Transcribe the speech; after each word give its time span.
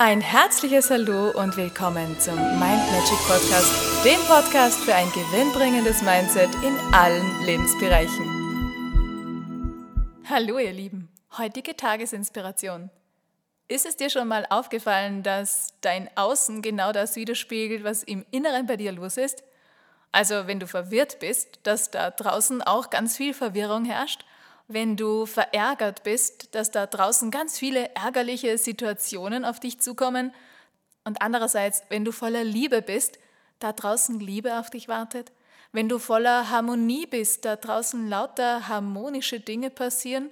Ein 0.00 0.20
herzliches 0.20 0.90
Hallo 0.90 1.30
und 1.30 1.56
willkommen 1.56 2.20
zum 2.20 2.36
Mind 2.36 2.60
Magic 2.60 3.18
Podcast, 3.26 4.04
dem 4.04 4.20
Podcast 4.28 4.78
für 4.84 4.94
ein 4.94 5.10
gewinnbringendes 5.10 6.02
Mindset 6.02 6.54
in 6.62 6.78
allen 6.94 7.44
Lebensbereichen. 7.44 8.24
Hallo 10.30 10.60
ihr 10.60 10.70
Lieben, 10.70 11.08
heutige 11.36 11.74
Tagesinspiration. 11.76 12.90
Ist 13.66 13.86
es 13.86 13.96
dir 13.96 14.08
schon 14.08 14.28
mal 14.28 14.46
aufgefallen, 14.50 15.24
dass 15.24 15.74
dein 15.80 16.08
Außen 16.16 16.62
genau 16.62 16.92
das 16.92 17.16
widerspiegelt, 17.16 17.82
was 17.82 18.04
im 18.04 18.24
Inneren 18.30 18.66
bei 18.66 18.76
dir 18.76 18.92
los 18.92 19.16
ist? 19.16 19.42
Also 20.12 20.46
wenn 20.46 20.60
du 20.60 20.68
verwirrt 20.68 21.18
bist, 21.18 21.58
dass 21.64 21.90
da 21.90 22.12
draußen 22.12 22.62
auch 22.62 22.90
ganz 22.90 23.16
viel 23.16 23.34
Verwirrung 23.34 23.84
herrscht 23.84 24.24
wenn 24.68 24.96
du 24.96 25.24
verärgert 25.24 26.02
bist, 26.02 26.54
dass 26.54 26.70
da 26.70 26.86
draußen 26.86 27.30
ganz 27.30 27.58
viele 27.58 27.94
ärgerliche 27.94 28.58
Situationen 28.58 29.46
auf 29.46 29.60
dich 29.60 29.80
zukommen 29.80 30.32
und 31.04 31.22
andererseits, 31.22 31.82
wenn 31.88 32.04
du 32.04 32.12
voller 32.12 32.44
Liebe 32.44 32.82
bist, 32.82 33.18
da 33.58 33.72
draußen 33.72 34.20
Liebe 34.20 34.58
auf 34.58 34.68
dich 34.68 34.86
wartet, 34.86 35.32
wenn 35.72 35.88
du 35.88 35.98
voller 35.98 36.50
Harmonie 36.50 37.06
bist, 37.06 37.46
da 37.46 37.56
draußen 37.56 38.08
lauter 38.08 38.68
harmonische 38.68 39.40
Dinge 39.40 39.70
passieren, 39.70 40.30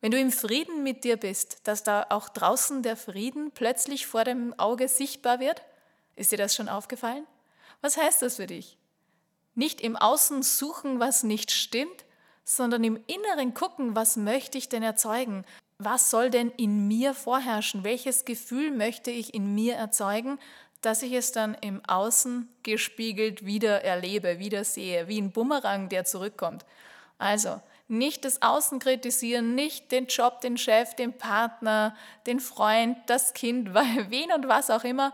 wenn 0.00 0.10
du 0.10 0.18
im 0.18 0.30
Frieden 0.30 0.82
mit 0.82 1.04
dir 1.04 1.16
bist, 1.16 1.58
dass 1.64 1.82
da 1.82 2.06
auch 2.10 2.28
draußen 2.28 2.82
der 2.82 2.96
Frieden 2.96 3.52
plötzlich 3.52 4.06
vor 4.06 4.24
dem 4.24 4.58
Auge 4.58 4.88
sichtbar 4.88 5.40
wird? 5.40 5.62
Ist 6.16 6.32
dir 6.32 6.38
das 6.38 6.54
schon 6.54 6.68
aufgefallen? 6.68 7.26
Was 7.80 7.96
heißt 7.96 8.22
das 8.22 8.36
für 8.36 8.46
dich? 8.46 8.76
Nicht 9.54 9.80
im 9.80 9.96
Außen 9.96 10.42
suchen, 10.42 11.00
was 11.00 11.22
nicht 11.22 11.50
stimmt, 11.50 12.04
sondern 12.48 12.82
im 12.82 12.98
Inneren 13.06 13.52
gucken, 13.52 13.94
was 13.94 14.16
möchte 14.16 14.56
ich 14.56 14.70
denn 14.70 14.82
erzeugen? 14.82 15.44
Was 15.78 16.10
soll 16.10 16.30
denn 16.30 16.50
in 16.56 16.88
mir 16.88 17.12
vorherrschen? 17.12 17.84
Welches 17.84 18.24
Gefühl 18.24 18.70
möchte 18.70 19.10
ich 19.10 19.34
in 19.34 19.54
mir 19.54 19.74
erzeugen, 19.74 20.38
dass 20.80 21.02
ich 21.02 21.12
es 21.12 21.30
dann 21.32 21.56
im 21.60 21.84
Außen 21.86 22.48
gespiegelt 22.62 23.44
wieder 23.44 23.84
erlebe, 23.84 24.38
wieder 24.38 24.64
sehe, 24.64 25.08
wie 25.08 25.20
ein 25.20 25.30
Bumerang, 25.30 25.90
der 25.90 26.06
zurückkommt. 26.06 26.64
Also 27.18 27.60
nicht 27.86 28.24
das 28.24 28.40
Außen 28.40 28.78
kritisieren, 28.78 29.54
nicht 29.54 29.92
den 29.92 30.06
Job, 30.06 30.40
den 30.40 30.56
Chef, 30.56 30.94
den 30.94 31.12
Partner, 31.12 31.94
den 32.26 32.40
Freund, 32.40 32.96
das 33.06 33.34
Kind, 33.34 33.74
wen 33.74 34.32
und 34.32 34.48
was 34.48 34.70
auch 34.70 34.84
immer, 34.84 35.12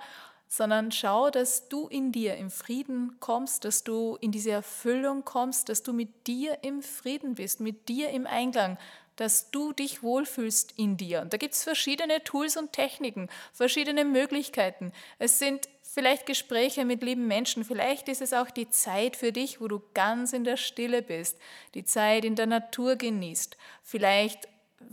sondern 0.56 0.92
schau, 0.92 1.30
dass 1.30 1.68
du 1.68 1.88
in 1.88 2.12
dir 2.12 2.36
im 2.36 2.50
Frieden 2.50 3.16
kommst, 3.20 3.64
dass 3.64 3.84
du 3.84 4.16
in 4.20 4.30
diese 4.30 4.52
Erfüllung 4.52 5.24
kommst, 5.24 5.68
dass 5.68 5.82
du 5.82 5.92
mit 5.92 6.26
dir 6.26 6.58
im 6.62 6.82
Frieden 6.82 7.34
bist, 7.34 7.60
mit 7.60 7.88
dir 7.88 8.10
im 8.10 8.26
Einklang, 8.26 8.78
dass 9.16 9.50
du 9.50 9.72
dich 9.72 10.02
wohlfühlst 10.02 10.74
in 10.76 10.96
dir. 10.96 11.22
Und 11.22 11.32
da 11.32 11.36
gibt 11.36 11.54
es 11.54 11.64
verschiedene 11.64 12.22
Tools 12.24 12.56
und 12.56 12.72
Techniken, 12.72 13.28
verschiedene 13.52 14.04
Möglichkeiten. 14.04 14.92
Es 15.18 15.38
sind 15.38 15.68
vielleicht 15.82 16.26
Gespräche 16.26 16.84
mit 16.84 17.02
lieben 17.02 17.26
Menschen, 17.26 17.64
vielleicht 17.64 18.08
ist 18.08 18.22
es 18.22 18.32
auch 18.32 18.50
die 18.50 18.68
Zeit 18.68 19.16
für 19.16 19.32
dich, 19.32 19.60
wo 19.60 19.68
du 19.68 19.82
ganz 19.94 20.32
in 20.32 20.44
der 20.44 20.56
Stille 20.56 21.02
bist, 21.02 21.38
die 21.74 21.84
Zeit 21.84 22.24
in 22.24 22.34
der 22.34 22.46
Natur 22.46 22.96
genießt, 22.96 23.56
vielleicht 23.82 24.48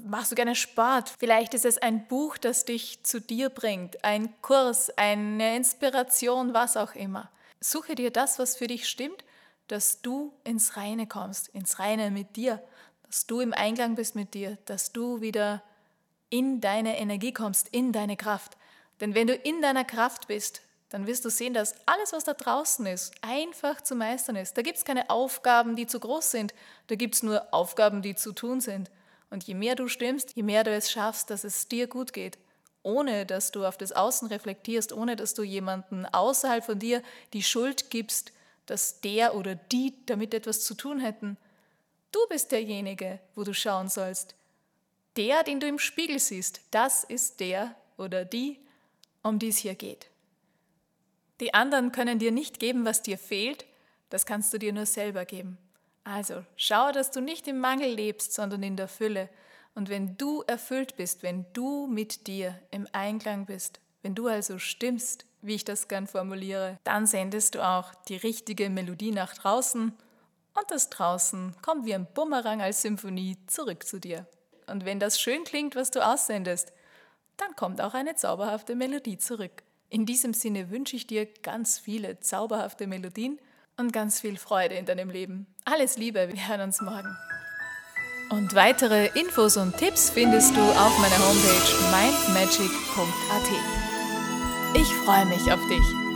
machst 0.05 0.31
du 0.31 0.35
gerne 0.35 0.55
Sport? 0.55 1.13
Vielleicht 1.19 1.53
ist 1.53 1.65
es 1.65 1.77
ein 1.77 2.07
Buch, 2.07 2.37
das 2.37 2.65
dich 2.65 3.03
zu 3.03 3.21
dir 3.21 3.49
bringt, 3.49 4.03
ein 4.03 4.33
Kurs, 4.41 4.89
eine 4.97 5.55
Inspiration, 5.55 6.53
was 6.53 6.77
auch 6.77 6.95
immer. 6.95 7.29
Suche 7.59 7.95
dir 7.95 8.11
das, 8.11 8.39
was 8.39 8.55
für 8.55 8.67
dich 8.67 8.87
stimmt, 8.87 9.23
dass 9.67 10.01
du 10.01 10.33
ins 10.43 10.75
Reine 10.75 11.07
kommst, 11.07 11.49
ins 11.49 11.79
Reine 11.79 12.11
mit 12.11 12.35
dir, 12.35 12.61
dass 13.07 13.27
du 13.27 13.39
im 13.39 13.53
Einklang 13.53 13.95
bist 13.95 14.15
mit 14.15 14.33
dir, 14.33 14.57
dass 14.65 14.91
du 14.91 15.21
wieder 15.21 15.61
in 16.29 16.61
deine 16.61 16.97
Energie 16.97 17.33
kommst, 17.33 17.67
in 17.69 17.91
deine 17.91 18.17
Kraft. 18.17 18.57
Denn 18.99 19.15
wenn 19.15 19.27
du 19.27 19.33
in 19.33 19.61
deiner 19.61 19.83
Kraft 19.83 20.27
bist, 20.27 20.61
dann 20.89 21.07
wirst 21.07 21.23
du 21.23 21.29
sehen, 21.29 21.53
dass 21.53 21.75
alles, 21.85 22.11
was 22.11 22.25
da 22.25 22.33
draußen 22.33 22.85
ist, 22.85 23.13
einfach 23.21 23.81
zu 23.81 23.95
meistern 23.95 24.35
ist. 24.35 24.57
Da 24.57 24.61
gibt 24.61 24.77
es 24.77 24.85
keine 24.85 25.09
Aufgaben, 25.09 25.75
die 25.75 25.87
zu 25.87 25.99
groß 25.99 26.31
sind. 26.31 26.53
Da 26.87 26.95
gibt 26.95 27.15
es 27.15 27.23
nur 27.23 27.53
Aufgaben, 27.53 28.01
die 28.01 28.15
zu 28.15 28.33
tun 28.33 28.59
sind. 28.59 28.91
Und 29.31 29.45
je 29.45 29.55
mehr 29.55 29.75
du 29.75 29.87
stimmst, 29.87 30.35
je 30.35 30.43
mehr 30.43 30.63
du 30.63 30.71
es 30.71 30.91
schaffst, 30.91 31.31
dass 31.31 31.43
es 31.43 31.67
dir 31.67 31.87
gut 31.87 32.13
geht, 32.13 32.37
ohne 32.83 33.25
dass 33.25 33.51
du 33.51 33.65
auf 33.65 33.77
das 33.77 33.93
Außen 33.93 34.27
reflektierst, 34.27 34.93
ohne 34.93 35.15
dass 35.15 35.33
du 35.33 35.41
jemanden 35.41 36.05
außerhalb 36.05 36.63
von 36.63 36.77
dir 36.77 37.01
die 37.33 37.41
Schuld 37.41 37.89
gibst, 37.89 38.33
dass 38.65 39.01
der 39.01 39.33
oder 39.35 39.55
die 39.55 39.95
damit 40.05 40.33
etwas 40.33 40.63
zu 40.63 40.75
tun 40.75 40.99
hätten. 40.99 41.37
Du 42.11 42.19
bist 42.29 42.51
derjenige, 42.51 43.19
wo 43.33 43.43
du 43.43 43.53
schauen 43.53 43.87
sollst. 43.87 44.35
Der, 45.15 45.43
den 45.43 45.59
du 45.59 45.67
im 45.67 45.79
Spiegel 45.79 46.19
siehst, 46.19 46.61
das 46.71 47.03
ist 47.03 47.39
der 47.39 47.75
oder 47.97 48.25
die, 48.25 48.59
um 49.23 49.39
die 49.39 49.49
es 49.49 49.57
hier 49.57 49.75
geht. 49.75 50.09
Die 51.39 51.53
anderen 51.53 51.91
können 51.91 52.19
dir 52.19 52.31
nicht 52.31 52.59
geben, 52.59 52.85
was 52.85 53.01
dir 53.01 53.17
fehlt, 53.17 53.65
das 54.09 54.25
kannst 54.25 54.53
du 54.53 54.57
dir 54.57 54.73
nur 54.73 54.85
selber 54.85 55.25
geben. 55.25 55.57
Also 56.03 56.43
schau, 56.55 56.91
dass 56.91 57.11
du 57.11 57.21
nicht 57.21 57.47
im 57.47 57.59
Mangel 57.59 57.93
lebst, 57.93 58.33
sondern 58.33 58.63
in 58.63 58.75
der 58.75 58.87
Fülle. 58.87 59.29
Und 59.75 59.89
wenn 59.89 60.17
du 60.17 60.41
erfüllt 60.47 60.97
bist, 60.97 61.23
wenn 61.23 61.45
du 61.53 61.87
mit 61.87 62.27
dir 62.27 62.59
im 62.71 62.87
Einklang 62.91 63.45
bist, 63.45 63.79
wenn 64.01 64.15
du 64.15 64.27
also 64.27 64.57
stimmst, 64.57 65.25
wie 65.41 65.55
ich 65.55 65.65
das 65.65 65.87
gern 65.87 66.07
formuliere, 66.07 66.79
dann 66.83 67.05
sendest 67.05 67.55
du 67.55 67.65
auch 67.65 67.93
die 68.07 68.17
richtige 68.17 68.69
Melodie 68.69 69.11
nach 69.11 69.33
draußen 69.33 69.93
und 70.53 70.71
das 70.71 70.89
draußen 70.89 71.55
kommt 71.61 71.85
wie 71.85 71.95
ein 71.95 72.07
Bumerang 72.13 72.61
als 72.61 72.81
Symphonie 72.81 73.37
zurück 73.47 73.85
zu 73.85 73.99
dir. 73.99 74.27
Und 74.67 74.85
wenn 74.85 74.99
das 74.99 75.19
schön 75.19 75.43
klingt, 75.43 75.75
was 75.75 75.91
du 75.91 76.05
aussendest, 76.05 76.73
dann 77.37 77.55
kommt 77.55 77.81
auch 77.81 77.93
eine 77.93 78.15
zauberhafte 78.15 78.75
Melodie 78.75 79.17
zurück. 79.17 79.63
In 79.89 80.05
diesem 80.05 80.33
Sinne 80.33 80.69
wünsche 80.69 80.95
ich 80.95 81.07
dir 81.07 81.25
ganz 81.25 81.79
viele 81.79 82.19
zauberhafte 82.19 82.87
Melodien 82.87 83.39
und 83.81 83.91
ganz 83.91 84.21
viel 84.21 84.37
Freude 84.37 84.75
in 84.75 84.85
deinem 84.85 85.09
Leben. 85.09 85.47
Alles 85.65 85.97
Liebe, 85.97 86.29
wir 86.31 86.47
hören 86.47 86.61
uns 86.61 86.79
morgen. 86.81 87.17
Und 88.29 88.55
weitere 88.55 89.07
Infos 89.19 89.57
und 89.57 89.75
Tipps 89.75 90.09
findest 90.09 90.55
du 90.55 90.61
auf 90.61 90.97
meiner 90.99 91.17
Homepage 91.17 91.73
mindmagic.at. 91.91 93.49
Ich 94.73 94.87
freue 95.03 95.25
mich 95.25 95.51
auf 95.51 95.59
dich. 95.67 96.10